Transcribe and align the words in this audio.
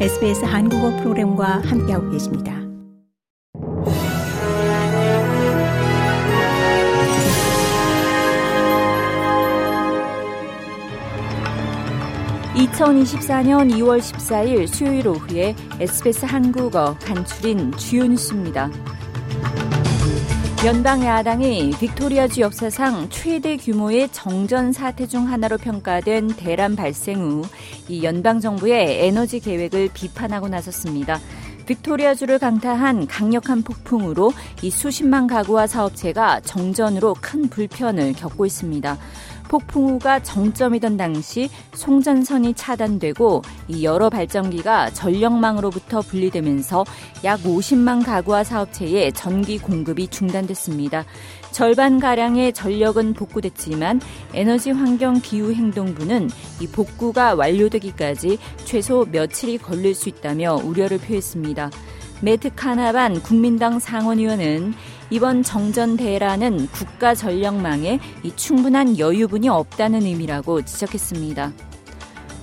SBS 0.00 0.44
한국어 0.44 0.90
프로그램과 0.96 1.62
함께하고 1.64 2.10
계십니다. 2.10 2.52
(2024년 12.56 13.70
2월 13.72 14.00
14일) 14.00 14.66
수요일 14.66 15.06
오후에 15.06 15.54
SBS 15.78 16.24
한국어 16.24 16.96
간추린 16.98 17.70
주요 17.76 18.04
뉴스입니다. 18.04 18.70
연방 20.64 21.04
야당이 21.04 21.72
빅토리아주 21.78 22.40
역사상 22.40 23.10
최대 23.10 23.58
규모의 23.58 24.08
정전 24.12 24.72
사태 24.72 25.06
중 25.06 25.28
하나로 25.28 25.58
평가된 25.58 26.28
대란 26.28 26.74
발생 26.74 27.20
후 27.20 27.42
이 27.88 28.02
연방 28.02 28.40
정부의 28.40 29.06
에너지 29.06 29.40
계획을 29.40 29.90
비판하고 29.92 30.48
나섰습니다. 30.48 31.20
빅토리아주를 31.66 32.38
강타한 32.38 33.06
강력한 33.06 33.62
폭풍으로 33.62 34.32
이 34.62 34.70
수십만 34.70 35.26
가구와 35.26 35.66
사업체가 35.66 36.40
정전으로 36.40 37.14
큰 37.20 37.48
불편을 37.48 38.14
겪고 38.14 38.46
있습니다. 38.46 38.98
폭풍우가 39.54 40.20
정점이던 40.24 40.96
당시 40.96 41.48
송전선이 41.74 42.54
차단되고 42.54 43.42
이 43.68 43.84
여러 43.84 44.10
발전기가 44.10 44.90
전력망으로부터 44.90 46.00
분리되면서 46.00 46.84
약 47.22 47.40
50만 47.42 48.04
가구와 48.04 48.42
사업체의 48.42 49.12
전기 49.12 49.58
공급이 49.58 50.08
중단됐습니다. 50.08 51.04
절반 51.52 52.00
가량의 52.00 52.52
전력은 52.52 53.14
복구됐지만 53.14 54.00
에너지 54.32 54.72
환경 54.72 55.20
기후 55.20 55.52
행동부는 55.52 56.28
이 56.60 56.66
복구가 56.66 57.34
완료되기까지 57.34 58.38
최소 58.64 59.06
며칠이 59.08 59.58
걸릴 59.58 59.94
수 59.94 60.08
있다며 60.08 60.56
우려를 60.56 60.98
표했습니다. 60.98 61.70
매트 62.20 62.54
카나반 62.54 63.20
국민당 63.22 63.78
상원의원은 63.78 64.74
이번 65.10 65.42
정전 65.42 65.96
대란은 65.96 66.68
국가 66.68 67.14
전력망에 67.14 68.00
이 68.22 68.32
충분한 68.36 68.98
여유분이 68.98 69.48
없다는 69.48 70.02
의미라고 70.02 70.62
지적했습니다. 70.62 71.52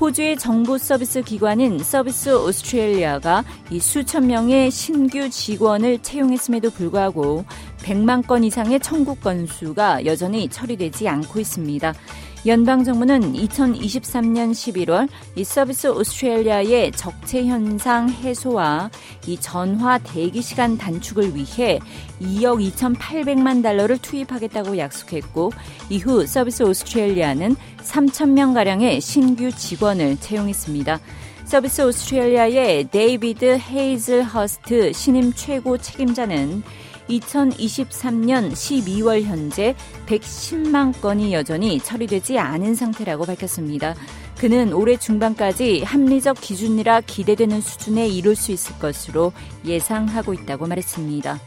호주의 0.00 0.36
정부 0.36 0.76
서비스 0.76 1.22
기관인 1.22 1.78
서비스 1.78 2.30
오스트레일리아가 2.34 3.44
이 3.70 3.78
수천 3.78 4.26
명의 4.26 4.70
신규 4.70 5.30
직원을 5.30 5.98
채용했음에도 6.00 6.70
불구하고 6.70 7.44
100만 7.78 8.26
건 8.26 8.42
이상의 8.44 8.80
청구 8.80 9.14
건수가 9.14 10.04
여전히 10.04 10.48
처리되지 10.48 11.08
않고 11.08 11.38
있습니다. 11.38 11.94
연방 12.46 12.84
정부는 12.84 13.32
2023년 13.32 14.50
11월 14.52 15.08
이 15.34 15.44
서비스 15.44 15.86
오스트레일리아의 15.86 16.92
적체 16.92 17.46
현상 17.46 18.10
해소와 18.10 18.90
이 19.26 19.38
전화 19.40 19.96
대기 19.96 20.42
시간 20.42 20.76
단축을 20.76 21.34
위해 21.34 21.78
2억 22.20 22.60
2,800만 22.74 23.62
달러를 23.62 23.96
투입하겠다고 23.96 24.76
약속했고 24.76 25.52
이후 25.88 26.26
서비스 26.26 26.64
오스트레일리아는 26.64 27.56
3천 27.78 28.32
명 28.32 28.52
가량의 28.52 29.00
신규 29.00 29.50
직원을 29.50 30.18
채용했습니다. 30.20 31.00
서비스 31.46 31.80
오스트레일리아의 31.80 32.90
데이비드 32.90 33.58
헤이즐 33.58 34.22
허스트 34.22 34.92
신임 34.92 35.32
최고 35.32 35.78
책임자는 35.78 36.62
2023년 37.08 38.52
12월 38.52 39.22
현재 39.22 39.74
110만 40.06 41.00
건이 41.00 41.32
여전히 41.32 41.78
처리되지 41.78 42.38
않은 42.38 42.74
상태라고 42.74 43.24
밝혔습니다. 43.26 43.94
그는 44.38 44.72
올해 44.72 44.96
중반까지 44.96 45.82
합리적 45.82 46.40
기준이라 46.40 47.02
기대되는 47.02 47.60
수준에 47.60 48.08
이룰 48.08 48.34
수 48.36 48.52
있을 48.52 48.78
것으로 48.78 49.32
예상하고 49.64 50.34
있다고 50.34 50.66
말했습니다. 50.66 51.40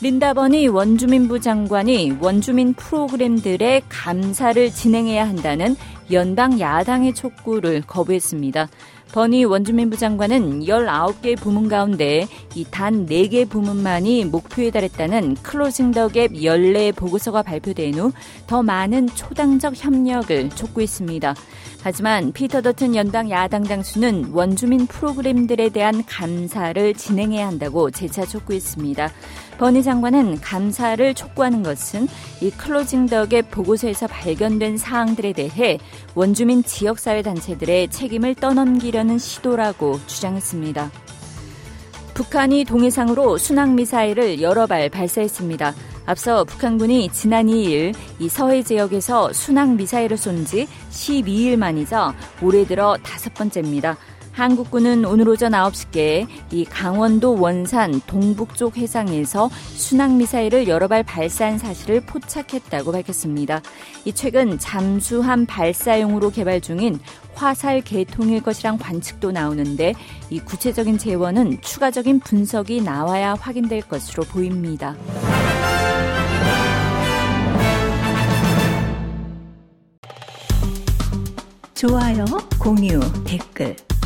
린다 0.00 0.34
버니 0.34 0.66
원주민부 0.66 1.38
장관이 1.38 2.16
원주민 2.20 2.74
프로그램들의 2.74 3.82
감사를 3.88 4.72
진행해야 4.72 5.28
한다는 5.28 5.76
연방 6.10 6.58
야당의 6.58 7.14
촉구를 7.14 7.82
거부했습니다. 7.86 8.68
버니 9.12 9.44
원주민부 9.44 9.98
장관은 9.98 10.60
19개 10.60 11.36
부문 11.36 11.68
가운데 11.68 12.26
이 12.54 12.64
단 12.70 13.06
4개 13.06 13.46
부문만이 13.48 14.24
목표에 14.26 14.70
달했다는 14.70 15.36
Closing 15.42 15.90
the 15.92 16.08
Gap 16.08 16.42
연례 16.42 16.92
보고서가 16.92 17.42
발표된 17.42 17.94
후 17.94 18.12
더 18.46 18.62
많은 18.62 19.08
초당적 19.08 19.74
협력을 19.76 20.50
촉구했습니다. 20.50 21.34
하지만 21.82 22.32
피터 22.32 22.62
더튼 22.62 22.94
연방 22.94 23.30
야당 23.30 23.62
당수는 23.64 24.30
원주민 24.32 24.86
프로그램들에 24.86 25.68
대한 25.70 26.04
감사를 26.06 26.94
진행해야 26.94 27.46
한다고 27.46 27.90
재차 27.90 28.24
촉구했습니다. 28.24 29.10
버니 29.58 29.82
장관은 29.82 30.40
감사를 30.40 31.14
촉구하는 31.14 31.62
것은 31.62 32.08
이 32.40 32.50
Closing 32.50 33.06
the 33.06 33.24
Gap 33.24 33.42
보고서에서 33.50 34.06
발견된 34.06 34.76
사항들에 34.76 35.32
대해 35.32 35.78
원주민 36.14 36.62
지역사회 36.62 37.22
단체들의 37.22 37.88
책임을 37.90 38.34
떠넘기려는 38.36 39.01
시도라고 39.18 40.00
주장했습니다. 40.06 40.90
북한이 42.14 42.64
동해상으로 42.64 43.38
순항미사일을 43.38 44.42
여러 44.42 44.66
발 44.66 44.88
발사했습니다. 44.88 45.74
앞서 46.04 46.44
북한군이 46.44 47.10
지난 47.12 47.46
2일 47.46 47.94
이 48.18 48.28
서해 48.28 48.62
지역에서 48.62 49.32
순항미사일을 49.32 50.16
쏜 50.16 50.44
지 50.44 50.66
12일 50.90 51.56
만이자 51.56 52.14
올해 52.42 52.66
들어 52.66 52.96
다섯 53.02 53.32
번째입니다. 53.34 53.96
한국군은 54.32 55.04
오늘 55.04 55.28
오전 55.28 55.52
9시께 55.52 56.26
이 56.50 56.64
강원도 56.64 57.38
원산 57.38 58.00
동북쪽 58.06 58.78
해상에서 58.78 59.50
순항미사일을 59.74 60.68
여러 60.68 60.88
발 60.88 61.02
발사한 61.02 61.58
사실을 61.58 62.00
포착했다고 62.00 62.92
밝혔습니다. 62.92 63.60
이 64.06 64.12
최근 64.12 64.58
잠수함 64.58 65.44
발사용으로 65.46 66.30
개발 66.30 66.60
중인 66.60 66.98
화살 67.34 67.82
계통일 67.82 68.42
것이란 68.42 68.78
관측도 68.78 69.32
나오는데 69.32 69.94
이 70.30 70.40
구체적인 70.40 70.96
재원은 70.96 71.60
추가적인 71.60 72.20
분석이 72.20 72.80
나와야 72.80 73.34
확인될 73.34 73.82
것으로 73.82 74.24
보입니다. 74.24 74.96
좋아요, 81.74 82.24
공유, 82.60 83.00
댓글 83.24 83.74